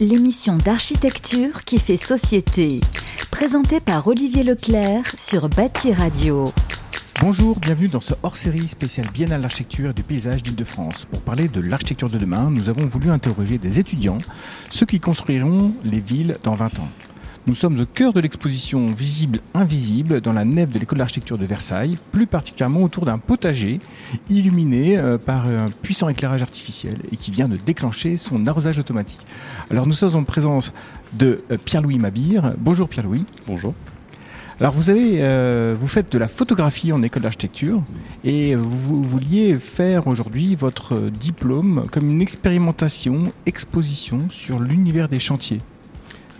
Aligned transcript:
L'émission 0.00 0.56
d'architecture 0.56 1.64
qui 1.64 1.78
fait 1.78 1.96
société. 1.96 2.80
Présentée 3.30 3.78
par 3.78 4.08
Olivier 4.08 4.42
Leclerc 4.42 5.14
sur 5.16 5.48
Bâti 5.48 5.92
Radio. 5.92 6.46
Bonjour, 7.20 7.60
bienvenue 7.60 7.86
dans 7.86 8.00
ce 8.00 8.14
hors-série 8.24 8.66
spécial 8.66 9.06
Biennale 9.14 9.42
d'architecture 9.42 9.90
et 9.90 9.94
du 9.94 10.02
paysage 10.02 10.42
d'Île-de-France. 10.42 11.04
Pour 11.04 11.22
parler 11.22 11.46
de 11.46 11.60
l'architecture 11.60 12.10
de 12.10 12.18
demain, 12.18 12.50
nous 12.50 12.68
avons 12.68 12.84
voulu 12.86 13.10
interroger 13.10 13.58
des 13.58 13.78
étudiants, 13.78 14.18
ceux 14.72 14.86
qui 14.86 14.98
construiront 14.98 15.72
les 15.84 16.00
villes 16.00 16.36
dans 16.42 16.54
20 16.54 16.80
ans. 16.80 16.88
Nous 17.48 17.54
sommes 17.54 17.80
au 17.80 17.86
cœur 17.86 18.12
de 18.12 18.20
l'exposition 18.20 18.86
Visible 18.86 19.40
Invisible 19.52 20.20
dans 20.20 20.32
la 20.32 20.44
nef 20.44 20.70
de 20.70 20.78
l'école 20.78 20.98
d'architecture 20.98 21.36
de 21.36 21.44
Versailles, 21.44 21.98
plus 22.12 22.28
particulièrement 22.28 22.84
autour 22.84 23.04
d'un 23.04 23.18
potager 23.18 23.80
illuminé 24.30 24.96
euh, 24.96 25.18
par 25.18 25.46
un 25.46 25.68
puissant 25.82 26.08
éclairage 26.08 26.42
artificiel 26.42 26.98
et 27.10 27.16
qui 27.16 27.32
vient 27.32 27.48
de 27.48 27.56
déclencher 27.56 28.16
son 28.16 28.46
arrosage 28.46 28.78
automatique. 28.78 29.18
Alors 29.72 29.88
nous 29.88 29.92
sommes 29.92 30.14
en 30.14 30.22
présence 30.22 30.72
de 31.14 31.42
euh, 31.50 31.56
Pierre-Louis 31.62 31.98
Mabir. 31.98 32.52
Bonjour 32.58 32.88
Pierre-Louis. 32.88 33.24
Bonjour. 33.48 33.74
Alors 34.60 34.72
vous 34.72 34.88
avez, 34.88 35.16
euh, 35.22 35.74
vous 35.76 35.88
faites 35.88 36.12
de 36.12 36.18
la 36.18 36.28
photographie 36.28 36.92
en 36.92 37.02
école 37.02 37.22
d'architecture 37.22 37.82
et 38.22 38.54
vous 38.54 39.02
vouliez 39.02 39.58
faire 39.58 40.06
aujourd'hui 40.06 40.54
votre 40.54 41.10
diplôme 41.10 41.86
comme 41.90 42.08
une 42.08 42.22
expérimentation, 42.22 43.32
exposition 43.46 44.18
sur 44.30 44.60
l'univers 44.60 45.08
des 45.08 45.18
chantiers. 45.18 45.58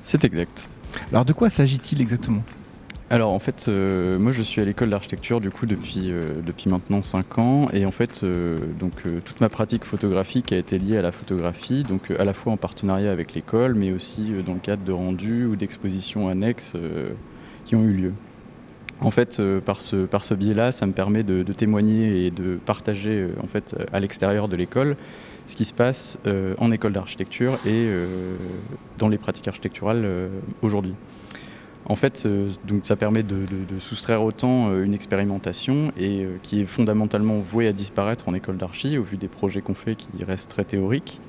C'est 0.05 0.25
exact. 0.25 0.69
Alors 1.11 1.25
de 1.25 1.33
quoi 1.33 1.51
s'agit-il 1.51 2.01
exactement? 2.01 2.43
Alors 3.13 3.33
en 3.33 3.39
fait, 3.39 3.67
euh, 3.69 4.19
moi 4.19 4.33
je 4.33 4.41
suis 4.41 4.63
à 4.63 4.65
l'école 4.65 4.89
d'architecture 4.89 5.39
du 5.39 5.51
coup 5.51 5.67
depuis, 5.67 6.11
euh, 6.11 6.41
depuis 6.47 6.71
maintenant 6.71 7.03
5 7.03 7.39
ans 7.39 7.69
et 7.75 7.85
en 7.85 7.91
fait 7.91 8.23
euh, 8.25 8.57
donc 8.81 9.03
toute 9.23 9.39
ma 9.43 9.51
pratique 9.51 9.85
photographique 9.85 10.51
a 10.51 10.57
été 10.57 10.79
liée 10.79 10.97
à 10.97 11.03
la 11.03 11.13
photographie, 11.13 11.83
donc 11.83 12.11
à 12.11 12.25
la 12.25 12.33
fois 12.33 12.55
en 12.55 12.57
partenariat 12.57 13.13
avec 13.13 13.35
l'école 13.35 13.75
mais 13.75 13.93
aussi 13.93 14.33
dans 14.47 14.55
le 14.55 14.61
cadre 14.61 14.83
de 14.83 14.93
rendus 14.93 15.45
ou 15.45 15.57
d'expositions 15.57 16.31
annexes 16.31 16.73
qui 17.67 17.77
ont 17.77 17.83
eu 17.83 17.93
lieu. 17.93 18.13
En 19.03 19.11
fait, 19.11 19.43
par 19.61 19.83
ce, 19.83 20.07
par 20.07 20.25
ce 20.25 20.33
biais-là, 20.33 20.73
ça 20.73 20.87
me 20.87 20.93
permet 20.93 21.23
de, 21.23 21.43
de, 21.43 21.53
témoigner 21.53 22.25
et 22.25 22.31
de 22.31 22.59
partager 22.65 23.29
en 23.43 23.47
fait 23.47 23.77
à 23.93 24.01
l'extérieur 24.01 24.49
de 24.49 24.57
l'école 24.57 24.97
ce 25.47 25.57
qui 25.57 25.65
se 25.65 25.75
passe 25.75 26.19
euh, 26.27 26.55
en 26.59 26.73
école 26.73 26.93
d'architecture 26.93 27.55
et 27.67 27.71
euh, 27.71 28.37
dans 28.99 29.09
les 29.09 29.19
pratiques 29.19 29.49
architecturales 29.49 30.03
euh, 30.05 30.29
aujourd'hui. 30.63 30.95
En 31.85 31.97
fait, 31.97 32.29
donc 32.65 32.87
ça 32.87 32.95
permet 32.95 33.25
de, 33.25 33.45
soustraire 33.81 34.23
autant 34.23 34.73
une 34.73 34.95
expérimentation 34.95 35.91
et 35.99 36.25
qui 36.45 36.61
est 36.61 36.65
fondamentalement 36.65 37.41
vouée 37.41 37.67
à 37.67 37.73
disparaître 37.73 38.29
en 38.29 38.35
école 38.35 38.57
d'archi 38.57 38.97
au 38.99 39.03
vu 39.03 39.17
des 39.17 39.27
projets 39.27 39.63
qu'on 39.63 39.75
fait 39.75 39.97
qui 39.97 40.09
restent 40.25 40.49
très 40.49 40.63
théoriques. 40.63 41.21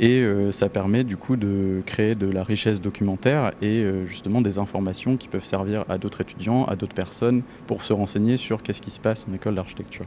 Et 0.00 0.26
ça 0.50 0.70
permet 0.70 1.04
du 1.04 1.18
coup 1.18 1.36
de 1.36 1.82
créer 1.84 2.14
de 2.14 2.26
la 2.26 2.42
richesse 2.42 2.80
documentaire 2.80 3.52
et 3.60 3.84
justement 4.06 4.40
des 4.40 4.56
informations 4.56 5.18
qui 5.18 5.28
peuvent 5.28 5.44
servir 5.44 5.84
à 5.90 5.98
d'autres 5.98 6.22
étudiants, 6.22 6.64
à 6.64 6.74
d'autres 6.74 6.94
personnes 6.94 7.42
pour 7.66 7.82
se 7.82 7.92
renseigner 7.92 8.38
sur 8.38 8.62
qu'est-ce 8.62 8.80
qui 8.80 8.90
se 8.90 8.98
passe 8.98 9.26
en 9.30 9.34
école 9.34 9.56
d'architecture. 9.56 10.06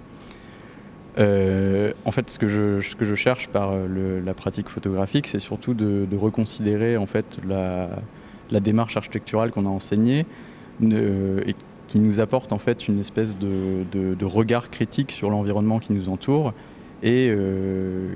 Euh, 1.17 1.93
en 2.03 2.11
fait, 2.11 2.29
ce 2.29 2.39
que 2.39 2.47
je, 2.47 3.15
cherche 3.15 3.47
par 3.47 3.71
euh, 3.71 4.21
la 4.23 4.33
pratique 4.33 4.69
photographique, 4.69 5.27
c'est 5.27 5.39
surtout 5.39 5.73
de, 5.73 6.07
reconsidérer 6.15 6.97
en 6.97 7.05
fait 7.05 7.39
la, 7.47 8.59
démarche 8.59 8.97
architecturale 8.97 9.51
qu'on 9.51 9.65
a 9.65 9.69
enseignée 9.69 10.25
euh, 10.83 11.41
et 11.45 11.55
qui 11.87 11.99
nous 11.99 12.19
apporte 12.19 12.51
en 12.51 12.57
fait 12.57 12.87
une 12.87 12.99
espèce 12.99 13.37
de, 13.37 14.25
regard 14.25 14.69
critique 14.69 15.11
sur 15.11 15.29
l'environnement 15.29 15.79
qui 15.79 15.93
nous 15.93 16.09
entoure 16.09 16.53
et 17.03 17.31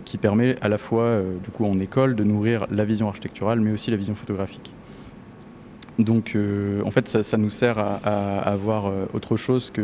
qui 0.06 0.18
permet 0.18 0.56
à 0.62 0.68
la 0.68 0.80
fois, 0.80 1.22
du 1.44 1.52
coup, 1.52 1.66
en 1.66 1.80
école, 1.80 2.16
de 2.16 2.24
nourrir 2.24 2.66
la 2.72 2.86
vision 2.86 3.08
architecturale, 3.08 3.60
mais 3.60 3.72
aussi 3.72 3.92
la 3.92 3.98
vision 3.98 4.16
photographique. 4.16 4.74
Donc, 6.00 6.36
en 6.84 6.90
fait, 6.90 7.08
ça, 7.08 7.38
nous 7.38 7.52
sert 7.52 7.78
à, 7.78 7.98
à 8.04 8.52
avoir 8.52 8.92
autre 9.14 9.38
chose 9.38 9.70
que 9.70 9.84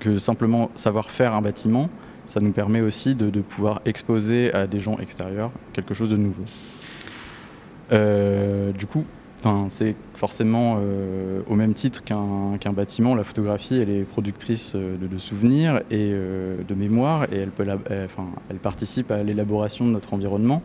que 0.00 0.18
simplement 0.18 0.70
savoir 0.74 1.10
faire 1.10 1.34
un 1.34 1.42
bâtiment, 1.42 1.88
ça 2.26 2.40
nous 2.40 2.52
permet 2.52 2.80
aussi 2.80 3.14
de, 3.14 3.40
pouvoir 3.40 3.82
exposer 3.84 4.52
à 4.54 4.66
des 4.66 4.78
gens 4.78 4.96
extérieurs 4.98 5.50
quelque 5.72 5.94
chose 5.94 6.10
de 6.10 6.16
nouveau. 6.16 6.44
Euh, 7.92 8.70
du 8.72 8.86
coup, 8.86 9.04
c'est 9.68 9.96
forcément 10.14 10.78
euh, 10.78 11.40
au 11.48 11.56
même 11.56 11.74
titre 11.74 12.04
qu'un 12.04 12.72
bâtiment, 12.72 13.16
la 13.16 13.24
photographie, 13.24 13.76
elle 13.76 13.90
est 13.90 14.04
productrice 14.04 14.74
euh, 14.76 14.96
de, 14.96 15.18
souvenirs 15.18 15.80
et 15.90 16.10
de 16.12 16.74
mémoire 16.74 17.24
et 17.32 17.38
elle, 17.38 17.50
peut 17.50 17.66
elle 17.88 18.58
participe 18.58 19.10
à 19.10 19.22
l'élaboration 19.22 19.86
de 19.86 19.90
notre 19.90 20.14
environnement 20.14 20.62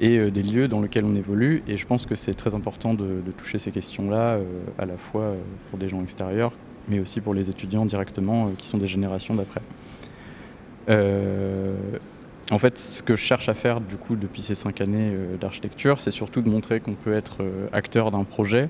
et 0.00 0.30
des 0.30 0.42
lieux 0.42 0.68
dans 0.68 0.82
lesquels 0.82 1.04
on 1.04 1.14
évolue. 1.14 1.62
Et 1.68 1.76
je 1.76 1.86
pense 1.86 2.04
que 2.04 2.16
c'est 2.16 2.34
très 2.34 2.54
important 2.54 2.94
de, 2.94 3.22
de 3.24 3.30
toucher 3.30 3.58
ces 3.58 3.70
questions-là, 3.70 4.38
à 4.78 4.84
la 4.84 4.96
fois 4.98 5.34
pour 5.70 5.78
des 5.78 5.88
gens 5.88 6.02
extérieurs 6.02 6.52
mais 6.88 7.00
aussi 7.00 7.20
pour 7.20 7.34
les 7.34 7.50
étudiants 7.50 7.86
directement 7.86 8.46
euh, 8.46 8.50
qui 8.56 8.66
sont 8.66 8.78
des 8.78 8.86
générations 8.86 9.34
d'après. 9.34 9.60
Euh, 10.88 11.76
en 12.50 12.58
fait, 12.58 12.78
ce 12.78 13.02
que 13.02 13.16
je 13.16 13.22
cherche 13.22 13.48
à 13.48 13.54
faire 13.54 13.80
du 13.80 13.96
coup 13.96 14.16
depuis 14.16 14.42
ces 14.42 14.54
cinq 14.54 14.80
années 14.80 15.12
euh, 15.14 15.36
d'architecture, 15.36 16.00
c'est 16.00 16.10
surtout 16.10 16.42
de 16.42 16.50
montrer 16.50 16.80
qu'on 16.80 16.94
peut 16.94 17.14
être 17.14 17.44
acteur 17.72 18.10
d'un 18.10 18.24
projet 18.24 18.68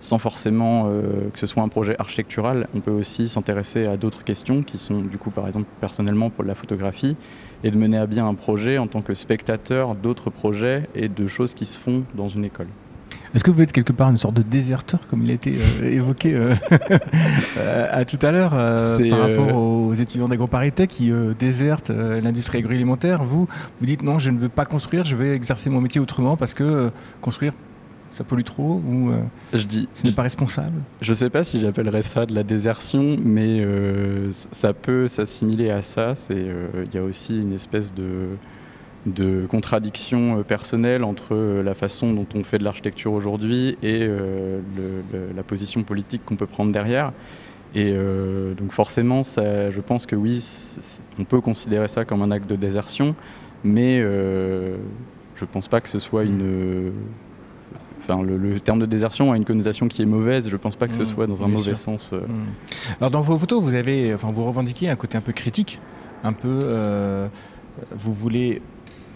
sans 0.00 0.18
forcément 0.18 0.90
que 1.32 1.38
ce 1.38 1.46
soit 1.46 1.62
un 1.62 1.68
projet 1.68 1.96
architectural. 1.98 2.68
On 2.74 2.80
peut 2.80 2.90
aussi 2.90 3.26
s'intéresser 3.26 3.86
à 3.86 3.96
d'autres 3.96 4.22
questions 4.22 4.62
qui 4.62 4.76
sont 4.76 5.00
du 5.00 5.16
coup 5.16 5.30
par 5.30 5.46
exemple 5.46 5.66
personnellement 5.80 6.28
pour 6.28 6.44
la 6.44 6.54
photographie 6.54 7.16
et 7.62 7.70
de 7.70 7.78
mener 7.78 7.96
à 7.96 8.06
bien 8.06 8.28
un 8.28 8.34
projet 8.34 8.76
en 8.76 8.86
tant 8.86 9.00
que 9.00 9.14
spectateur 9.14 9.94
d'autres 9.94 10.28
projets 10.28 10.90
et 10.94 11.08
de 11.08 11.26
choses 11.26 11.54
qui 11.54 11.64
se 11.64 11.78
font 11.78 12.02
dans 12.14 12.28
une 12.28 12.44
école. 12.44 12.68
Est-ce 13.34 13.42
que 13.42 13.50
vous 13.50 13.62
êtes 13.62 13.72
quelque 13.72 13.92
part 13.92 14.10
une 14.10 14.16
sorte 14.16 14.34
de 14.34 14.42
déserteur, 14.42 15.08
comme 15.08 15.24
il 15.24 15.30
a 15.30 15.34
été 15.34 15.56
euh, 15.56 15.90
évoqué 15.90 16.34
euh, 16.34 16.54
euh, 17.58 17.88
à 17.90 18.04
tout 18.04 18.18
à 18.22 18.30
l'heure, 18.30 18.50
par 18.50 19.18
rapport 19.18 19.56
aux 19.56 19.92
étudiants 19.92 20.28
d'agroparité 20.28 20.86
qui 20.86 21.10
désertent 21.38 21.90
l'industrie 21.90 22.58
agroalimentaire? 22.58 23.24
Vous, 23.24 23.48
vous 23.80 23.86
dites 23.86 24.02
non, 24.02 24.20
je 24.20 24.30
ne 24.30 24.38
veux 24.38 24.48
pas 24.48 24.64
construire, 24.64 25.04
je 25.04 25.16
vais 25.16 25.34
exercer 25.34 25.68
mon 25.68 25.80
métier 25.80 26.00
autrement 26.00 26.36
parce 26.36 26.54
que 26.54 26.90
construire, 27.20 27.52
ça 28.10 28.22
pollue 28.22 28.44
trop 28.44 28.80
ou 28.88 29.10
je 29.52 29.64
dis, 29.64 29.88
ce 29.94 30.06
n'est 30.06 30.12
pas 30.12 30.22
responsable? 30.22 30.80
Je 31.00 31.10
ne 31.10 31.16
sais 31.16 31.30
pas 31.30 31.42
si 31.42 31.58
j'appellerais 31.58 32.02
ça 32.02 32.26
de 32.26 32.34
la 32.34 32.44
désertion, 32.44 33.16
mais 33.18 33.66
ça 34.52 34.72
peut 34.72 35.08
s'assimiler 35.08 35.70
à 35.70 35.82
ça. 35.82 36.14
Il 36.30 36.94
y 36.94 36.98
a 36.98 37.02
aussi 37.02 37.40
une 37.40 37.52
espèce 37.52 37.92
de 37.92 38.28
de 39.06 39.46
contradictions 39.48 40.38
euh, 40.38 40.42
personnelles 40.42 41.04
entre 41.04 41.34
euh, 41.34 41.62
la 41.62 41.74
façon 41.74 42.12
dont 42.12 42.26
on 42.34 42.42
fait 42.42 42.58
de 42.58 42.64
l'architecture 42.64 43.12
aujourd'hui 43.12 43.76
et 43.82 44.00
euh, 44.02 44.60
la 45.34 45.42
position 45.42 45.82
politique 45.82 46.24
qu'on 46.24 46.36
peut 46.36 46.46
prendre 46.46 46.72
derrière. 46.72 47.12
Et 47.76 47.92
donc 48.56 48.70
forcément, 48.70 49.24
ça, 49.24 49.68
je 49.70 49.80
pense 49.80 50.06
que 50.06 50.14
oui, 50.14 50.40
on 51.18 51.24
peut 51.24 51.40
considérer 51.40 51.88
ça 51.88 52.04
comme 52.04 52.22
un 52.22 52.30
acte 52.30 52.48
de 52.48 52.54
désertion, 52.54 53.16
mais 53.64 53.98
je 54.00 54.76
ne 55.40 55.46
pense 55.50 55.66
pas 55.66 55.80
que 55.80 55.88
ce 55.88 55.98
soit 55.98 56.22
une... 56.22 56.92
Enfin, 57.98 58.22
le, 58.22 58.60
terme 58.60 58.78
de 58.78 58.86
désertion 58.86 59.32
a 59.32 59.36
une 59.36 59.44
connotation 59.44 59.88
qui 59.88 60.02
est 60.02 60.06
mauvaise. 60.06 60.46
Je 60.46 60.52
ne 60.52 60.58
pense 60.58 60.76
pas 60.76 60.86
que 60.86 60.94
ce 60.94 61.02
mmh, 61.02 61.06
soit 61.06 61.26
dans 61.26 61.42
un 61.42 61.48
mauvais 61.48 61.74
sens. 61.74 62.12
Mmh. 62.12 62.18
Alors 63.00 63.10
dans 63.10 63.22
vos 63.22 63.36
photos, 63.36 63.60
vous 63.60 63.74
avez, 63.74 64.14
enfin, 64.14 64.30
vous 64.30 64.44
revendiquez 64.44 64.88
un 64.88 64.94
côté 64.94 65.18
un 65.18 65.20
peu 65.20 65.32
critique, 65.32 65.80
un 66.22 66.32
peu. 66.32 67.28
vous 67.90 68.14
voulez 68.14 68.62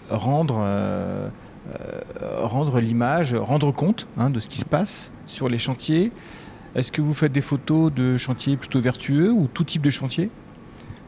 rendre, 0.09 0.61
euh, 0.61 1.29
euh, 1.75 2.45
rendre 2.45 2.79
l'image, 2.79 3.33
rendre 3.33 3.71
compte 3.71 4.07
hein, 4.17 4.29
de 4.29 4.39
ce 4.39 4.47
qui 4.47 4.57
se 4.57 4.65
passe 4.65 5.11
sur 5.25 5.49
les 5.49 5.57
chantiers. 5.57 6.11
Est-ce 6.75 6.91
que 6.91 7.01
vous 7.01 7.13
faites 7.13 7.31
des 7.31 7.41
photos 7.41 7.91
de 7.93 8.17
chantiers 8.17 8.57
plutôt 8.57 8.79
vertueux 8.79 9.31
ou 9.31 9.47
tout 9.47 9.63
type 9.63 9.81
de 9.81 9.89
chantier 9.89 10.29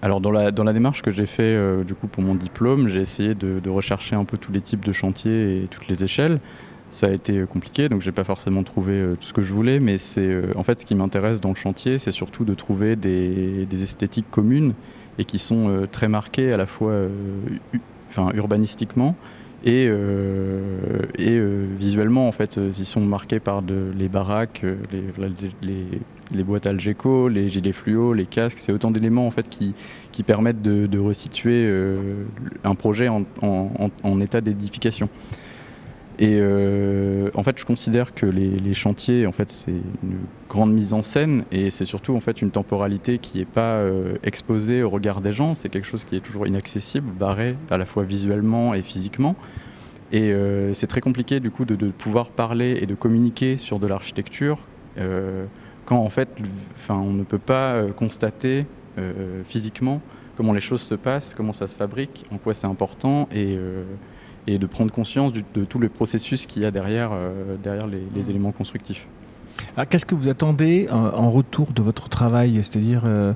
alors 0.03 0.19
dans 0.19 0.31
la, 0.31 0.49
dans 0.49 0.63
la 0.63 0.73
démarche 0.73 1.03
que 1.03 1.11
j'ai 1.11 1.27
fait 1.27 1.43
euh, 1.43 1.83
du 1.83 1.93
coup 1.93 2.07
pour 2.07 2.23
mon 2.23 2.33
diplôme, 2.33 2.87
j'ai 2.87 3.01
essayé 3.01 3.35
de, 3.35 3.69
rechercher 3.69 4.15
un 4.15 4.25
peu 4.25 4.35
tous 4.35 4.51
les 4.51 4.59
types 4.59 4.83
de 4.83 4.91
chantiers 4.91 5.63
et 5.63 5.67
toutes 5.67 5.87
les 5.87 6.03
échelles. 6.03 6.39
Ça 6.89 7.05
a 7.05 7.11
été 7.11 7.45
compliqué, 7.45 7.87
donc 7.87 8.01
j'ai 8.01 8.11
pas 8.11 8.23
forcément 8.23 8.63
trouvé 8.63 9.13
tout 9.19 9.27
ce 9.27 9.31
que 9.31 9.43
je 9.43 9.53
voulais, 9.53 9.79
mais 9.79 9.99
c'est 9.99 10.41
en 10.55 10.63
fait 10.63 10.79
ce 10.79 10.87
qui 10.87 10.95
m'intéresse 10.95 11.39
dans 11.39 11.49
le 11.49 11.55
chantier, 11.55 11.99
c'est 11.99 12.11
surtout 12.11 12.45
de 12.45 12.55
trouver 12.55 12.95
des, 12.95 13.67
des, 13.67 13.83
esthétiques 13.83 14.29
communes 14.31 14.73
et 15.19 15.23
qui 15.23 15.37
sont 15.37 15.87
très 15.91 16.07
marquées 16.07 16.51
à 16.51 16.57
la 16.57 16.65
fois 16.65 16.93
enfin 18.11 18.31
urbanistiquement 18.35 19.15
et, 19.63 19.85
euh, 19.87 21.01
et 21.17 21.37
euh, 21.37 21.67
visuellement 21.77 22.27
en 22.27 22.31
fait 22.31 22.57
euh, 22.57 22.71
ils 22.77 22.85
sont 22.85 23.01
marqués 23.01 23.39
par 23.39 23.61
de, 23.61 23.91
les 23.95 24.09
baraques, 24.09 24.65
les, 24.91 25.03
les, 26.33 26.43
boîtes 26.43 26.65
Algeco, 26.65 27.29
les 27.29 27.47
gilets 27.47 27.71
fluo, 27.71 28.13
les 28.13 28.25
casques, 28.25 28.57
c'est 28.57 28.71
autant 28.71 28.89
d'éléments 28.89 29.27
en 29.27 29.31
fait 29.31 29.49
qui, 29.49 29.75
qui 30.11 30.23
permettent 30.23 30.63
de, 30.63 30.99
resituer 30.99 31.71
un 32.63 32.75
projet 32.75 33.07
en, 33.07 33.23
en 33.41 34.21
état 34.21 34.41
d'édification. 34.41 35.09
Et 36.19 36.37
euh, 36.39 37.29
en 37.33 37.43
fait, 37.43 37.57
je 37.57 37.65
considère 37.65 38.13
que 38.13 38.25
les, 38.25 38.73
chantiers, 38.73 39.25
en 39.25 39.31
fait, 39.31 39.49
c'est 39.49 39.71
une 39.71 40.19
grande 40.49 40.73
mise 40.73 40.93
en 40.93 41.03
scène 41.03 41.43
et 41.51 41.69
c'est 41.69 41.85
surtout 41.85 42.15
en 42.15 42.19
fait 42.19 42.41
une 42.41 42.51
temporalité 42.51 43.17
qui 43.17 43.39
n'est 43.39 43.45
pas 43.45 43.75
euh, 43.75 44.15
exposée 44.23 44.83
au 44.83 44.89
regard 44.89 45.21
des 45.21 45.33
gens. 45.33 45.53
C'est 45.53 45.69
quelque 45.69 45.87
chose 45.87 46.03
qui 46.03 46.15
est 46.15 46.19
toujours 46.19 46.47
inaccessible, 46.47 47.09
barré 47.11 47.55
à 47.69 47.77
la 47.77 47.85
fois 47.85 48.03
visuellement 48.03 48.73
et 48.73 48.81
physiquement. 48.81 49.35
Et 50.13 50.33
c'est 50.73 50.87
très 50.87 50.99
compliqué 50.99 51.39
du 51.39 51.51
coup 51.51 51.63
de, 51.63 51.87
pouvoir 51.87 52.31
parler 52.31 52.77
et 52.81 52.85
de 52.85 52.95
communiquer 52.95 53.55
sur 53.55 53.79
de 53.79 53.87
l'architecture 53.87 54.57
quand 55.85 55.99
en 55.99 56.09
fait 56.09 56.27
on 56.89 57.13
ne 57.13 57.23
peut 57.23 57.37
pas 57.37 57.83
constater 57.95 58.65
physiquement 59.45 60.01
comment 60.35 60.51
les 60.51 60.59
choses 60.59 60.81
se 60.81 60.95
passent, 60.95 61.33
comment 61.33 61.53
ça 61.53 61.65
se 61.65 61.77
fabrique, 61.77 62.25
en 62.29 62.39
quoi 62.39 62.53
c'est 62.53 62.67
important 62.67 63.29
et, 63.33 63.57
et, 64.47 64.57
de 64.57 64.65
prendre 64.65 64.91
conscience 64.91 65.33
de 65.33 65.65
tous 65.65 65.79
les 65.79 65.89
processus 65.89 66.45
qu'il 66.45 66.63
y 66.63 66.65
a 66.65 66.71
derrière, 66.71 67.11
derrière 67.63 67.87
les, 67.87 68.03
les 68.15 68.23
mmh. 68.23 68.29
éléments 68.29 68.51
constructifs. 68.51 69.07
Qu'est-ce 69.89 70.05
que 70.05 70.15
vous 70.15 70.29
attendez 70.29 70.87
en, 70.91 71.31
retour 71.31 71.67
de 71.73 71.81
votre 71.81 72.09
travail? 72.09 72.55
C'est-à-dire, 72.55 73.03
euh, 73.05 73.33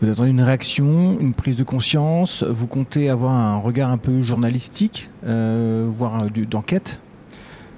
vous 0.00 0.10
attendez 0.10 0.30
une 0.30 0.40
réaction, 0.40 1.18
une 1.20 1.34
prise 1.34 1.56
de 1.56 1.64
conscience? 1.64 2.42
Vous 2.42 2.66
comptez 2.66 3.08
avoir 3.10 3.32
un 3.32 3.58
regard 3.58 3.90
un 3.90 3.98
peu 3.98 4.22
journalistique, 4.22 5.10
euh, 5.24 5.86
voire 5.88 6.24
d'enquête 6.50 7.00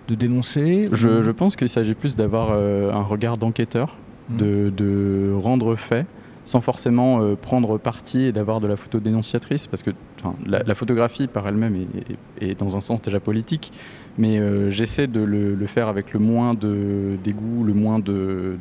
de 0.09 0.15
dénoncer? 0.15 0.89
Je, 0.93 1.31
pense 1.31 1.57
qu'il 1.57 1.69
s'agit 1.69 1.95
plus 1.95 2.17
d'avoir 2.17 2.49
euh, 2.53 2.93
un 2.93 3.03
regard 3.03 3.37
d'enquêteur, 3.39 3.97
mmh. 4.31 4.37
de, 4.37 5.35
rendre 5.35 5.77
fait, 5.77 6.07
sans 6.45 6.61
forcément 6.61 7.35
prendre 7.37 7.79
parti 7.79 8.23
et 8.23 8.33
d'avoir 8.33 8.61
de 8.61 8.67
la 8.67 8.77
photo 8.77 9.01
dénonciatrice, 9.01 9.67
parce 9.67 9.83
que 9.83 9.91
la, 10.47 10.75
photographie 10.75 11.27
par 11.27 11.47
elle-même 11.47 11.87
est, 12.41 12.59
dans 12.59 12.77
un 12.77 12.81
sens 12.81 13.03
déjà 13.03 13.21
politique, 13.21 13.73
mais 14.19 14.39
euh, 14.39 14.71
j'essaie 14.71 15.07
de 15.07 15.21
le, 15.21 15.67
faire 15.67 15.89
avec 15.89 16.13
le 16.13 16.21
moins 16.21 16.55
de 16.55 17.17
dégoût, 17.23 17.65
le 17.65 17.75
moins 17.75 17.99
de, 17.99 18.57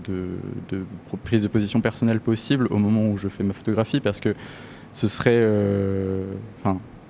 prise 1.24 1.44
de 1.44 1.48
position 1.48 1.82
personnelle 1.82 2.20
possible 2.20 2.68
au 2.72 2.78
moment 2.78 3.10
où 3.10 3.18
je 3.18 3.28
fais 3.28 3.44
ma 3.44 3.54
photographie, 3.54 4.00
parce 4.00 4.20
que 4.20 4.34
ce 4.94 5.08
serait, 5.08 5.32
euh, 5.34 6.26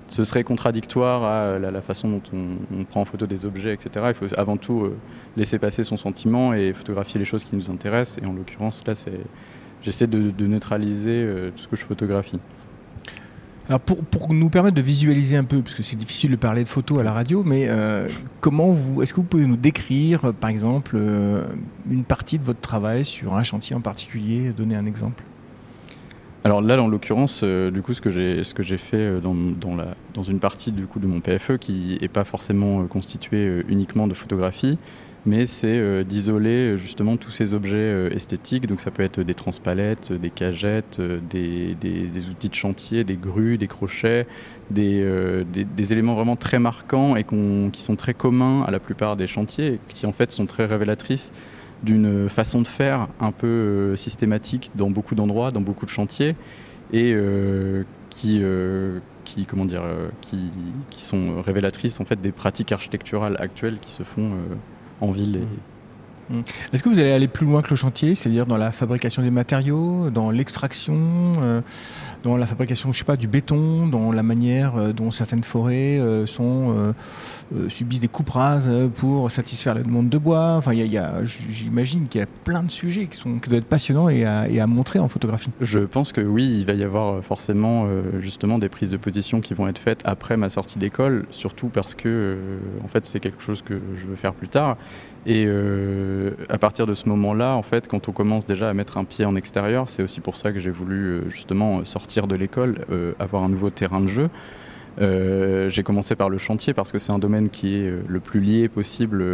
ce 0.08 0.24
serait 0.24 0.44
contradictoire 0.44 1.24
à 1.24 1.58
la, 1.58 1.82
façon 1.82 2.08
dont 2.08 2.22
on, 2.32 2.84
prend 2.84 3.02
en 3.02 3.04
photo 3.04 3.26
des 3.26 3.46
objets, 3.46 3.72
etc. 3.72 4.06
Il 4.08 4.14
faut 4.14 4.26
avant 4.38 4.56
tout 4.56 4.82
euh, 4.82 4.96
laisser 5.36 5.58
passer 5.58 5.82
son 5.82 5.96
sentiment 5.96 6.54
et 6.54 6.72
photographier 6.72 7.18
les 7.18 7.24
choses 7.24 7.44
qui 7.44 7.56
nous 7.56 7.70
intéressent. 7.70 8.22
Et 8.22 8.26
en 8.26 8.32
l'occurrence, 8.32 8.82
là, 8.86 8.94
j'essaie 9.84 10.06
de 10.06 10.46
neutraliser 10.46 11.26
tout 11.54 11.62
ce 11.62 11.68
que 11.68 11.76
je 11.76 11.84
photographie. 11.84 12.40
Alors 13.68 13.80
pour, 13.80 14.04
pour, 14.04 14.32
nous 14.34 14.50
permettre 14.50 14.76
de 14.76 14.82
visualiser 14.82 15.38
un 15.38 15.44
peu, 15.44 15.62
parce 15.62 15.74
que 15.74 15.82
c'est 15.82 15.96
difficile 15.96 16.30
de 16.32 16.36
parler 16.36 16.64
de 16.64 16.68
photos 16.68 17.00
à 17.00 17.02
la 17.02 17.12
radio, 17.12 17.42
mais 17.44 17.66
euh, 17.68 18.08
comment 18.40 18.72
vous, 18.72 19.02
est-ce 19.02 19.14
que 19.14 19.20
vous 19.20 19.26
pouvez 19.26 19.46
nous 19.46 19.56
décrire, 19.56 20.34
par 20.34 20.50
exemple, 20.50 20.96
euh, 20.96 21.46
une 21.90 22.04
partie 22.04 22.38
de 22.38 22.44
votre 22.44 22.60
travail 22.60 23.06
sur 23.06 23.34
un 23.34 23.42
chantier 23.42 23.74
en 23.74 23.80
particulier, 23.80 24.50
donner 24.50 24.76
un 24.76 24.84
exemple? 24.84 25.24
Alors 26.44 26.60
là, 26.60 26.80
en 26.82 26.88
l'occurrence, 26.88 27.40
euh, 27.42 27.70
du 27.70 27.80
coup, 27.80 27.94
ce 27.94 28.02
que 28.02 28.10
j'ai 28.10 28.44
ce 28.44 28.52
que 28.52 28.62
j'ai 28.62 28.76
fait 28.76 29.18
dans, 29.22 29.34
dans, 29.34 29.74
la, 29.74 29.94
dans 30.12 30.22
une 30.22 30.40
partie 30.40 30.70
du 30.70 30.86
coup 30.86 30.98
de 30.98 31.06
mon 31.06 31.20
PFE 31.20 31.56
qui 31.56 31.96
n'est 32.02 32.08
pas 32.08 32.24
forcément 32.24 32.86
constituée 32.86 33.64
uniquement 33.68 34.06
de 34.06 34.12
photographie, 34.12 34.76
mais 35.26 35.46
c'est 35.46 35.78
euh, 35.78 36.04
d'isoler 36.04 36.72
euh, 36.72 36.76
justement 36.76 37.16
tous 37.16 37.30
ces 37.30 37.54
objets 37.54 37.76
euh, 37.76 38.10
esthétiques. 38.10 38.66
Donc 38.66 38.80
ça 38.80 38.90
peut 38.90 39.02
être 39.02 39.20
des 39.22 39.34
transpalettes, 39.34 40.12
des 40.12 40.30
cagettes, 40.30 41.00
des, 41.00 41.76
outils 42.30 42.48
de 42.48 42.54
chantier, 42.54 43.04
des 43.04 43.16
grues, 43.16 43.58
des 43.58 43.68
crochets, 43.68 44.26
des, 44.70 45.02
éléments 45.92 46.14
vraiment 46.14 46.36
très 46.36 46.58
marquants 46.58 47.16
et 47.16 47.24
qui 47.24 47.82
sont 47.82 47.96
très 47.96 48.14
communs 48.14 48.62
à 48.62 48.70
la 48.70 48.80
plupart 48.80 49.16
des 49.16 49.26
chantiers 49.26 49.78
qui 49.88 50.06
en 50.06 50.12
fait 50.12 50.32
sont 50.32 50.46
très 50.46 50.64
révélatrices 50.64 51.32
d'une 51.82 52.30
façon 52.30 52.62
de 52.62 52.66
faire 52.66 53.08
un 53.20 53.30
peu 53.30 53.94
systématique 53.96 54.70
dans 54.74 54.90
beaucoup 54.90 55.14
d'endroits, 55.14 55.50
dans 55.50 55.60
beaucoup 55.60 55.84
de 55.84 55.90
chantiers 55.90 56.34
et 56.92 57.14
qui, 58.08 58.42
qui, 59.24 59.46
comment 59.46 59.66
dire, 59.66 59.82
qui, 60.22 60.50
qui, 60.90 61.02
sont 61.02 61.42
révélatrices 61.42 62.00
en 62.00 62.04
fait 62.04 62.20
des 62.20 62.32
pratiques 62.32 62.72
architecturales 62.72 63.36
actuelles 63.38 63.78
qui 63.78 63.92
se 63.92 64.02
font 64.02 64.30
en 65.00 65.10
ville. 65.12 65.40
Mmh. 65.40 65.73
Mmh. 66.30 66.40
Est-ce 66.72 66.82
que 66.82 66.88
vous 66.88 66.98
allez 66.98 67.12
aller 67.12 67.28
plus 67.28 67.46
loin 67.46 67.62
que 67.62 67.70
le 67.70 67.76
chantier, 67.76 68.14
c'est-à-dire 68.14 68.46
dans 68.46 68.56
la 68.56 68.70
fabrication 68.70 69.22
des 69.22 69.30
matériaux, 69.30 70.10
dans 70.10 70.30
l'extraction, 70.30 70.94
euh, 71.42 71.60
dans 72.22 72.36
la 72.36 72.46
fabrication, 72.46 72.92
je 72.92 72.98
sais 72.98 73.04
pas, 73.04 73.16
du 73.16 73.28
béton, 73.28 73.86
dans 73.86 74.10
la 74.10 74.22
manière 74.22 74.76
euh, 74.76 74.92
dont 74.92 75.10
certaines 75.10 75.44
forêts 75.44 75.98
euh, 75.98 76.26
sont 76.26 76.94
subissent 77.68 78.00
des 78.00 78.08
coupes 78.08 78.30
rases 78.30 78.70
pour 78.96 79.30
satisfaire 79.30 79.74
la 79.74 79.82
demande 79.82 80.08
de 80.08 80.18
bois. 80.18 80.54
Enfin, 80.56 80.72
il 80.72 80.86
y 80.86 80.98
a, 80.98 81.24
j'imagine 81.24 82.08
qu'il 82.08 82.20
y 82.20 82.24
a 82.24 82.26
plein 82.44 82.62
de 82.62 82.70
sujets 82.70 83.06
qui 83.06 83.16
sont 83.16 83.36
qui 83.36 83.48
doivent 83.48 83.60
être 83.60 83.68
passionnants 83.68 84.08
et 84.08 84.24
à, 84.24 84.48
et 84.48 84.60
à, 84.60 84.66
montrer 84.66 84.98
en 84.98 85.08
photographie. 85.08 85.50
Je 85.60 85.80
pense 85.80 86.12
que 86.12 86.20
oui, 86.20 86.46
il 86.46 86.66
va 86.66 86.72
y 86.72 86.82
avoir 86.82 87.22
forcément 87.22 87.86
justement 88.20 88.58
des 88.58 88.68
prises 88.68 88.90
de 88.90 88.96
position 88.96 89.40
qui 89.40 89.54
vont 89.54 89.68
être 89.68 89.78
faites 89.78 90.00
après 90.04 90.36
ma 90.36 90.48
sortie 90.48 90.78
d'école, 90.78 91.26
surtout 91.30 91.68
parce 91.68 91.94
que 91.94 92.38
en 92.82 92.88
fait 92.88 93.04
c'est 93.06 93.20
quelque 93.20 93.42
chose 93.42 93.62
que 93.62 93.80
je 93.96 94.06
veux 94.06 94.16
faire 94.16 94.32
plus 94.32 94.48
tard 94.48 94.76
et 95.26 95.46
euh, 95.46 96.32
à 96.50 96.58
partir 96.58 96.86
de 96.86 96.94
ce 96.94 97.08
moment-là, 97.08 97.54
en 97.54 97.62
fait, 97.62 97.88
quand 97.88 98.08
on 98.08 98.12
commence 98.12 98.44
déjà 98.44 98.68
à 98.68 98.74
mettre 98.74 98.98
un 98.98 99.04
pied 99.04 99.24
en 99.24 99.36
extérieur, 99.36 99.88
c'est 99.88 100.02
aussi 100.02 100.20
pour 100.20 100.36
ça 100.36 100.52
que 100.52 100.58
j'ai 100.58 100.70
voulu 100.70 101.04
euh, 101.04 101.30
justement 101.30 101.84
sortir 101.84 102.26
de 102.26 102.34
l'école, 102.34 102.84
euh, 102.90 103.12
avoir 103.18 103.42
un 103.42 103.48
nouveau 103.48 103.70
terrain 103.70 104.00
de 104.00 104.08
jeu. 104.08 104.28
j'ai 104.98 105.82
commencé 105.82 106.14
par 106.14 106.28
le 106.28 106.38
chantier 106.38 106.74
parce 106.74 106.92
que 106.92 106.98
c'est 106.98 107.12
un 107.12 107.18
domaine 107.18 107.48
qui 107.48 107.74
est 107.74 107.92
le 108.06 108.20
plus 108.20 108.40
lié 108.40 108.68
possible 108.68 109.24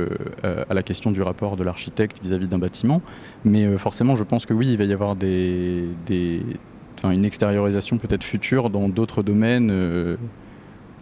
à 0.43 0.73
la 0.73 0.83
question 0.83 1.11
du 1.11 1.21
rapport 1.21 1.57
de 1.57 1.65
l'architecte 1.65 2.19
vis-à-vis 2.23 2.49
d'un 2.49 2.59
bâtiment. 2.59 3.03
Mais 3.45 3.77
forcément, 3.77 4.17
je 4.17 4.25
pense 4.25 4.47
que 4.47 4.55
oui, 4.55 4.69
il 4.71 4.79
va 4.79 4.85
y 4.85 4.93
avoir 4.95 5.17
des, 5.17 5.91
une 7.05 7.25
extériorisation 7.27 7.99
peut-être 7.99 8.25
future 8.25 8.71
dans 8.71 8.89
d'autres 8.89 9.23
domaines 9.23 10.17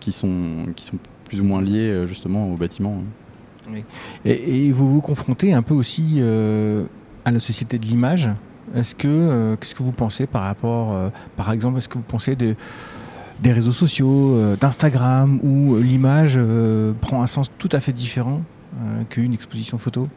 qui, 0.01 0.11
sont, 0.11 0.73
qui 0.75 0.85
sont 0.85 0.99
plus 1.25 1.41
ou 1.41 1.45
moins 1.45 1.63
liés 1.63 2.05
justement 2.09 2.53
au 2.53 2.57
bâtiment. 2.57 3.05
Et, 4.25 4.73
vous 4.73 4.91
vous 4.91 5.01
confrontez 5.01 5.53
un 5.53 5.63
peu 5.63 5.75
aussi 5.75 6.17
euh, 6.19 6.85
à 7.25 7.31
la 7.31 7.39
société 7.39 7.79
de 7.79 7.87
l'image. 7.87 8.29
Est-ce 8.75 8.95
que 8.95 9.09
euh, 9.09 9.57
qu'est-ce 9.57 9.75
que 9.75 9.83
vous 9.83 9.93
pensez 9.93 10.27
par 10.27 10.43
rapport, 10.43 10.93
euh, 10.93 11.09
par 11.37 11.53
exemple, 11.53 11.79
est-ce 11.79 11.89
que 11.89 11.95
vous 11.95 12.05
pensez 12.07 12.37
de, 12.37 12.55
des 13.41 13.53
réseaux 13.53 13.73
sociaux, 13.73 14.37
d'Instagram, 14.61 15.39
où 15.43 15.77
l'image 15.77 16.39
prend 17.01 17.23
un 17.23 17.27
sens 17.27 17.51
tout 17.59 17.69
à 17.73 17.81
fait 17.81 17.93
différent 17.93 18.43
qu'une 19.09 19.33
exposition 19.33 19.79
photo? 19.79 20.09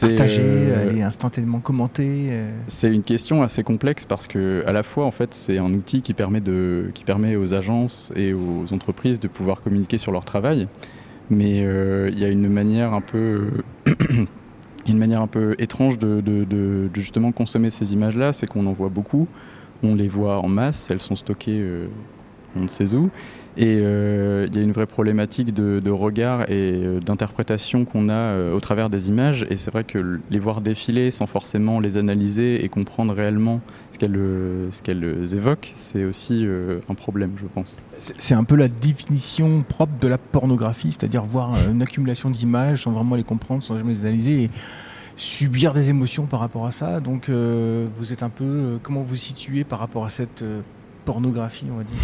Partagée, 0.00 0.42
elle 0.42 0.98
est 0.98 1.02
instantanément 1.02 1.60
commentée. 1.60 2.30
C'est 2.68 2.90
une 2.90 3.02
question 3.02 3.42
assez 3.42 3.62
complexe 3.62 4.06
parce 4.06 4.26
que 4.26 4.64
à 4.66 4.72
la 4.72 4.82
fois 4.82 5.04
en 5.04 5.10
fait 5.10 5.34
c'est 5.34 5.58
un 5.58 5.74
outil 5.74 6.00
qui 6.00 6.14
permet 6.14 6.40
de 6.40 6.90
qui 6.94 7.04
permet 7.04 7.36
aux 7.36 7.52
agences 7.52 8.10
et 8.16 8.32
aux 8.32 8.72
entreprises 8.72 9.20
de 9.20 9.28
pouvoir 9.28 9.60
communiquer 9.60 9.98
sur 9.98 10.10
leur 10.10 10.24
travail 10.24 10.68
mais 11.30 11.64
euh, 11.64 12.10
il 12.12 12.18
y 12.18 12.24
a 12.24 12.28
une 12.28 12.48
manière 12.48 12.92
un 12.92 13.00
peu 13.00 13.50
étrange 15.58 15.98
de, 15.98 16.88
justement 16.94 17.32
consommer 17.32 17.70
ces 17.70 17.92
images-là, 17.92 18.32
c'est 18.32 18.46
qu'on 18.46 18.66
en 18.66 18.72
voit 18.72 18.88
beaucoup, 18.88 19.26
on 19.82 19.94
les 19.94 20.08
voit 20.08 20.38
en 20.38 20.48
masse, 20.48 20.90
elles 20.90 21.00
sont 21.00 21.16
stockées 21.16 21.60
euh, 21.60 21.86
on 22.56 22.60
ne 22.60 22.68
sait 22.68 22.94
où, 22.94 23.10
et 23.56 23.78
euh, 23.80 24.46
il 24.48 24.56
y 24.56 24.58
a 24.58 24.62
une 24.62 24.72
vraie 24.72 24.86
problématique 24.86 25.54
de, 25.54 25.90
regard 25.90 26.42
et 26.50 26.72
euh, 26.74 27.00
d'interprétation 27.00 27.84
qu'on 27.84 28.08
a 28.08 28.14
euh, 28.14 28.54
au 28.54 28.58
travers 28.58 28.90
des 28.90 29.08
images. 29.08 29.46
Et 29.48 29.56
c'est 29.56 29.70
vrai 29.70 29.84
que 29.84 30.20
les 30.28 30.38
voir 30.40 30.60
défiler 30.60 31.12
sans 31.12 31.26
forcément 31.26 31.78
les 31.78 31.96
analyser 31.96 32.64
et 32.64 32.68
comprendre 32.68 33.14
réellement 33.14 33.60
ce 33.92 34.82
qu'elles 34.82 35.34
évoquent, 35.34 35.70
c'est 35.76 36.04
aussi 36.04 36.44
un 36.88 36.94
problème, 36.94 37.32
je 37.36 37.46
pense. 37.46 37.76
C'est 37.98 38.34
un 38.34 38.42
peu 38.42 38.56
la 38.56 38.66
définition 38.66 39.62
propre 39.62 39.92
de 40.00 40.08
la 40.08 40.18
pornographie, 40.18 40.90
c'est-à-dire 40.90 41.22
voir 41.22 41.54
une 41.70 41.80
accumulation 41.80 42.28
d'images 42.28 42.82
sans 42.82 42.90
vraiment 42.90 43.14
les 43.14 43.22
comprendre, 43.22 43.62
sans 43.62 43.76
jamais 43.78 43.92
les 43.92 44.00
analyser. 44.00 44.42
Et 44.44 44.50
subir 45.16 45.72
des 45.74 45.90
émotions 45.90 46.26
par 46.26 46.40
rapport 46.40 46.66
à 46.66 46.72
ça. 46.72 46.98
Donc 46.98 47.30
vous 47.30 48.12
êtes 48.12 48.24
un 48.24 48.30
peu... 48.30 48.80
comment 48.82 49.02
vous 49.02 49.14
situez 49.14 49.62
par 49.62 49.78
rapport 49.78 50.04
à 50.04 50.08
cette 50.08 50.44
pornographie, 51.04 51.66
on 51.72 51.76
va 51.76 51.84
dire? 51.84 52.00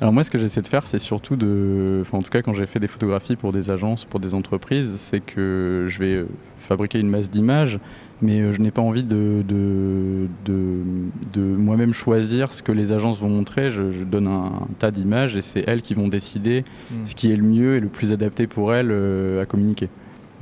Alors 0.00 0.12
moi, 0.12 0.24
ce 0.24 0.30
que 0.30 0.36
j'essaie 0.36 0.60
de 0.60 0.68
faire, 0.68 0.86
c'est 0.86 0.98
surtout 0.98 1.36
de, 1.36 2.00
enfin, 2.02 2.18
en 2.18 2.22
tout 2.22 2.28
cas 2.28 2.42
quand 2.42 2.52
j'ai 2.52 2.66
fait 2.66 2.78
des 2.78 2.86
photographies 2.86 3.36
pour 3.36 3.52
des 3.52 3.70
agences, 3.70 4.04
pour 4.04 4.20
des 4.20 4.34
entreprises, 4.34 4.96
c'est 4.98 5.20
que 5.20 5.86
je 5.88 5.98
vais 5.98 6.14
euh, 6.14 6.28
fabriquer 6.58 6.98
une 6.98 7.08
masse 7.08 7.30
d'images, 7.30 7.78
mais 8.20 8.40
euh, 8.40 8.52
je 8.52 8.60
n'ai 8.60 8.70
pas 8.70 8.82
envie 8.82 9.04
de, 9.04 9.42
de, 9.48 10.28
de, 10.44 11.40
moi-même 11.40 11.94
choisir 11.94 12.52
ce 12.52 12.62
que 12.62 12.72
les 12.72 12.92
agences 12.92 13.18
vont 13.18 13.30
montrer. 13.30 13.70
Je, 13.70 14.04
donne 14.04 14.26
un, 14.26 14.68
tas 14.78 14.90
d'images 14.90 15.34
et 15.34 15.40
c'est 15.40 15.66
elles 15.66 15.80
qui 15.80 15.94
vont 15.94 16.08
décider 16.08 16.64
hmm. 16.90 17.06
ce 17.06 17.14
qui 17.14 17.32
est 17.32 17.36
le 17.36 17.42
mieux 17.42 17.76
et 17.76 17.80
le 17.80 17.88
plus 17.88 18.12
adapté 18.12 18.46
pour 18.46 18.74
elles 18.74 18.90
euh, 18.90 19.40
à 19.40 19.46
communiquer. 19.46 19.88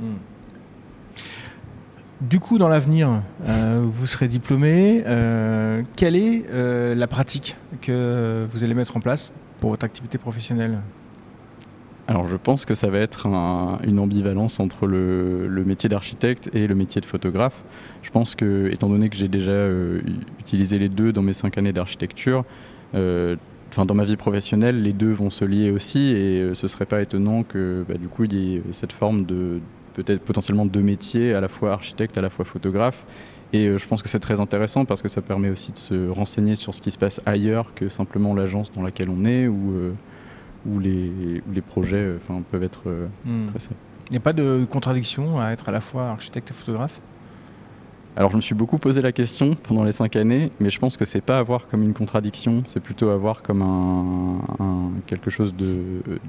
Hmm. 0.01 0.15
Du 2.19 2.39
coup, 2.39 2.57
dans 2.57 2.69
l'avenir, 2.69 3.21
vous 3.45 4.05
serez 4.05 4.29
diplômé. 4.29 5.03
quelle 5.97 6.15
est 6.15 6.45
la 6.95 7.07
pratique 7.07 7.57
que 7.81 8.47
vous 8.49 8.63
allez 8.63 8.73
mettre 8.73 8.95
en 8.95 9.01
place 9.01 9.33
pour 9.59 9.71
votre 9.71 9.85
activité 9.85 10.17
professionnelle 10.17 10.81
alors 12.07 12.27
je 12.27 12.35
pense 12.35 12.65
que 12.65 12.75
ça 12.75 12.89
va 12.89 12.99
être 12.99 13.25
une 13.25 13.99
ambivalence 13.99 14.59
entre 14.59 14.85
le, 14.85 15.63
métier 15.65 15.89
d'architecte 15.89 16.51
et 16.53 16.67
le 16.67 16.75
métier 16.75 17.01
de 17.01 17.05
photographe. 17.05 17.63
Je 18.03 18.11
pense 18.11 18.35
que, 18.35 18.69
étant 18.71 18.89
donné 18.89 19.09
que 19.09 19.15
j'ai 19.15 19.27
déjà 19.27 19.51
euh, 19.51 20.01
utilisé 20.39 20.77
les 20.77 20.89
deux 20.89 21.11
dans 21.11 21.23
mes 21.23 21.33
cinq 21.33 21.57
années 21.57 21.73
d'architecture, 21.73 22.45
euh, 22.93 23.35
enfin, 23.71 23.87
dans 23.87 23.95
ma 23.95 24.05
vie 24.05 24.17
professionnelle, 24.17 24.83
les 24.83 24.93
deux 24.93 25.13
vont 25.13 25.31
se 25.31 25.45
lier 25.45 25.71
aussi 25.71 26.11
et 26.11 26.53
ce 26.53 26.67
serait 26.67 26.85
pas 26.85 27.01
étonnant 27.01 27.41
que 27.41 27.83
bah, 27.87 27.95
du 27.95 28.07
coup 28.07 28.25
il 28.25 28.33
y 28.33 28.55
ait 28.57 28.61
cette 28.71 28.93
forme 28.93 29.25
de 29.25 29.59
peut-être 29.95 30.21
potentiellement 30.21 30.65
deux 30.65 30.81
métiers, 30.81 31.33
à 31.33 31.41
la 31.41 31.47
fois 31.47 31.71
architecte, 31.71 32.17
à 32.17 32.21
la 32.21 32.29
fois 32.29 32.45
photographe. 32.45 33.05
Et 33.55 33.77
je 33.77 33.87
pense 33.87 34.01
que 34.01 34.09
c'est 34.09 34.19
très 34.19 34.39
intéressant 34.39 34.85
parce 34.85 35.01
que 35.01 35.07
ça 35.07 35.21
permet 35.21 35.49
aussi 35.49 35.71
de 35.71 35.77
se 35.77 36.09
renseigner 36.09 36.55
sur 36.55 36.73
ce 36.75 36.81
qui 36.81 36.91
se 36.91 36.97
passe 36.97 37.21
ailleurs 37.25 37.73
que 37.73 37.87
simplement 37.89 38.33
l'agence 38.33 38.71
dans 38.71 38.83
laquelle 38.83 39.09
on 39.09 39.23
est 39.23 39.47
ou, 39.47 39.73
où, 40.65 40.79
les, 40.79 41.41
les 41.53 41.61
projets 41.61 42.15
enfin, 42.17 42.41
peuvent 42.51 42.63
être 42.63 42.83
tracés. 43.47 43.75
Il 44.09 44.11
n'y 44.11 44.17
a 44.17 44.21
pas 44.21 44.33
de 44.33 44.65
contradiction 44.69 45.39
à 45.39 45.51
être 45.51 45.69
à 45.69 45.71
la 45.71 45.81
fois 45.81 46.09
architecte 46.09 46.49
et 46.51 46.53
photographe? 46.53 46.99
Alors 48.17 48.31
je 48.31 48.37
me 48.37 48.41
suis 48.41 48.55
beaucoup 48.55 48.77
posé 48.77 49.01
la 49.01 49.11
question 49.11 49.55
pendant 49.55 49.83
les 49.83 49.91
cinq 49.91 50.15
années, 50.15 50.49
mais 50.61 50.69
je 50.69 50.79
pense 50.79 50.95
que 50.95 51.03
c'est 51.03 51.19
pas 51.19 51.37
avoir 51.37 51.67
comme 51.67 51.83
une 51.83 51.93
contradiction, 51.93 52.61
c'est 52.63 52.79
plutôt 52.79 53.09
avoir 53.09 53.41
comme 53.41 53.61
un, 53.61 54.91
quelque 55.05 55.29
chose 55.29 55.53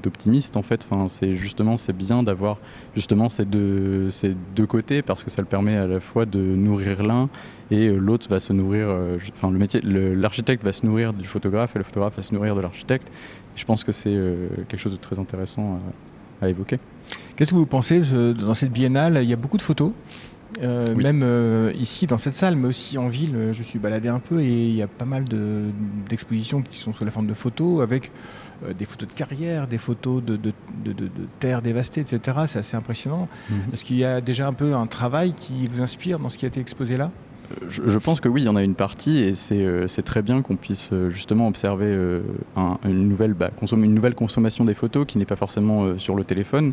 d'optimiste 0.03 0.57
en 0.57 0.63
fait. 0.63 0.85
Enfin, 0.91 1.09
c'est 1.09 1.37
justement 1.37 1.77
c'est 1.77 1.93
bien 1.93 2.25
d'avoir 2.25 2.59
justement 2.97 3.29
ces 3.29 3.45
deux, 3.45 4.11
ces 4.11 4.35
deux 4.57 4.67
côtés 4.67 5.03
parce 5.03 5.23
que 5.23 5.31
ça 5.31 5.43
le 5.43 5.47
permet 5.47 5.77
à 5.77 5.87
la 5.87 6.01
fois 6.01 6.27
de 6.27 6.41
nourrir 6.41 7.05
l'un 7.05 7.29
et 7.71 7.87
euh, 7.87 7.99
l'autre 7.99 8.29
va 8.29 8.41
se 8.41 8.53
nourrir. 8.53 8.89
Euh, 8.89 9.19
enfin 9.37 9.53
le 9.53 9.59
métier, 9.59 9.81
l'architecte 9.83 10.65
va 10.65 10.73
se 10.73 10.85
nourrir 10.85 11.13
du 11.13 11.29
photographe 11.29 11.77
et 11.77 11.79
le 11.79 11.85
photographe 11.85 12.17
va 12.17 12.23
se 12.25 12.35
nourrir 12.35 12.57
de 12.57 12.63
l'architecte. 12.63 13.13
Je 13.55 13.65
pense 13.65 13.85
que 13.85 13.93
c'est 13.93 14.13
euh, 14.13 14.49
quelque 14.69 14.81
chose 14.81 14.93
de 14.93 14.99
très 14.99 15.21
intéressant 15.21 15.79
à 16.43 16.49
évoquer. 16.49 16.81
Qu'est-ce 17.37 17.53
que 17.53 17.57
vous 17.57 17.65
pensez 17.65 18.01
dans 18.01 18.55
cette 18.55 18.73
biennale 18.73 19.21
Il 19.23 19.29
y 19.29 19.33
a 19.33 19.37
beaucoup 19.37 19.57
de 19.57 19.63
photos. 19.63 19.93
Euh, 20.63 20.95
même 20.95 21.23
euh, 21.23 21.73
ici 21.79 22.07
dans 22.07 22.19
cette 22.19 22.35
salle, 22.35 22.57
mais 22.57 22.69
aussi 22.69 22.99
en 22.99 23.09
ville, 23.09 23.51
je 23.53 23.63
suis 23.63 23.79
baladé 23.79 24.09
un 24.09 24.19
peu 24.19 24.41
et 24.41 24.67
il 24.67 24.75
y 24.75 24.83
a 24.83 24.87
pas 24.87 25.05
mal 25.05 25.25
d'expositions 26.09 26.63
qui 26.63 26.79
sont 26.79 26.93
sous 26.93 27.05
la 27.05 27.11
forme 27.11 27.27
de 27.27 27.35
photos 27.35 27.83
avec 27.83 28.11
euh, 28.65 28.73
des 28.73 28.85
photos 28.85 29.09
de 29.09 29.15
carrière, 29.15 29.69
des 29.69 29.79
photos 29.79 30.23
de, 30.23 30.37
de, 30.37 30.53
de, 30.85 31.09
terres 31.41 31.63
dévastées, 31.63 32.01
etc. 32.01 32.39
C'est 32.47 32.59
assez 32.59 32.77
impressionnant. 32.77 33.29
Mhm. 33.51 33.57
Est-ce 33.73 33.85
qu'il 33.85 33.97
y 33.97 34.05
a 34.05 34.21
déjà 34.21 34.47
un 34.47 34.53
peu 34.53 34.75
un 34.75 34.87
travail 34.87 35.35
qui 35.35 35.67
vous 35.69 35.83
inspire 35.83 36.19
dans 36.19 36.29
ce 36.29 36.39
qui 36.39 36.47
a 36.47 36.49
été 36.49 36.61
exposé 36.61 36.97
là? 36.97 37.11
Je, 37.69 37.99
pense 37.99 38.21
que 38.21 38.29
oui, 38.29 38.43
il 38.43 38.45
y 38.45 38.49
en 38.49 38.57
a 38.57 38.63
une 38.63 38.75
partie 38.75 39.19
et 39.19 39.35
c'est 39.35 40.03
très 40.03 40.23
bien 40.23 40.43
qu'on 40.43 40.57
puisse 40.57 40.91
justement 41.11 41.49
observer 41.49 41.93
une, 42.85 43.09
nouvelle, 43.09 43.35
bah, 43.35 43.51
une 43.73 43.95
nouvelle 43.95 44.15
consommation 44.15 44.65
des 44.65 44.75
photos 44.75 45.07
qui 45.07 45.19
n'est 45.19 45.25
pas 45.25 45.37
forcément 45.37 45.99
sur 45.99 46.15
le 46.15 46.25
téléphone 46.25 46.73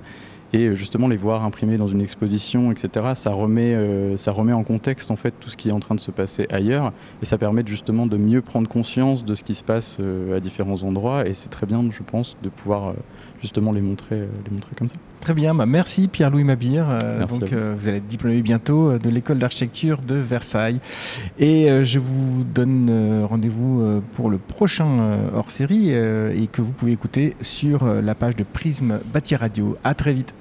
et 0.54 0.68
euh, 0.68 0.76
justement 0.76 1.08
les 1.08 1.18
voir 1.18 1.44
imprimés 1.44 1.78
dans 1.78 1.88
une 1.88 2.02
exposition, 2.02 2.72
etc. 2.72 3.12
Ça 3.16 3.34
remet, 3.34 3.74
euh, 3.74 4.16
ça 4.18 4.32
remet 4.32 4.54
en 4.54 4.64
contexte 4.64 5.12
en 5.12 5.16
fait 5.16 5.34
tout 5.40 5.50
ce 5.50 5.58
qui 5.58 5.70
est 5.70 5.72
en 5.72 5.80
train 5.80 5.96
de 5.96 6.00
se 6.00 6.12
passer 6.12 6.48
ailleurs 6.50 6.94
et 7.22 7.26
ça 7.26 7.38
permet 7.38 7.64
justement 7.66 8.06
de 8.06 8.18
mieux 8.18 8.42
prendre 8.42 8.70
conscience 8.70 9.26
de 9.26 9.36
ce 9.36 9.44
qui 9.44 9.56
se 9.56 9.64
passe 9.64 9.98
euh, 10.00 10.38
à 10.38 10.40
différents 10.40 10.84
endroits 10.84 11.28
et 11.28 11.34
c'est 11.34 11.50
très 11.50 11.66
bien, 11.66 11.84
je 11.92 12.04
pense, 12.04 12.38
de 12.44 12.50
pouvoir 12.50 12.94
justement 13.44 13.72
les 13.72 13.82
montrer, 13.82 14.22
les 14.46 14.52
montrer 14.52 14.72
comme 14.76 14.90
ça. 14.90 14.96
Très 15.22 15.36
bien, 15.36 15.54
bah 15.54 15.68
merci 15.68 16.08
Pierre-Louis 16.08 16.44
Mabir. 16.44 16.98
donc 17.30 17.44
vous. 17.44 17.78
vous. 17.78 17.88
allez 17.88 17.98
être 17.98 18.08
diplômé 18.08 18.42
bientôt 18.42 18.98
de 18.98 19.10
l'école 19.10 19.38
d'architecture 19.38 20.02
de 20.02 20.16
Versailles 20.16 20.80
et 21.38 21.84
je 21.84 22.00
vous 22.00 22.44
donne 22.44 23.24
rendez-vous 23.30 24.02
pour 24.14 24.30
le 24.30 24.38
prochain 24.38 25.30
hors 25.36 25.52
série 25.52 25.92
et 25.92 26.50
que 26.52 26.62
vous 26.62 26.74
pouvez 26.74 26.94
écouter 26.94 27.36
sur 27.42 27.86
la 27.86 28.16
page 28.16 28.36
de 28.36 28.44
Prisme 28.44 29.00
Bâti 29.14 29.36
Radio. 29.36 29.78
À 29.84 29.94
très 29.94 30.14
vite. 30.14 30.34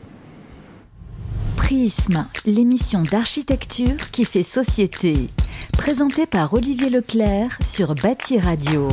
Prisme, 1.57 2.27
l'émission 2.45 3.03
d'architecture 3.03 4.11
qui 4.11 4.25
fait 4.25 4.43
société. 4.43 5.29
Présentée 5.79 6.27
par 6.27 6.53
Olivier 6.53 6.91
Leclerc 6.91 7.59
sur 7.63 7.95
Bâti 7.95 8.39
Radio. 8.39 8.89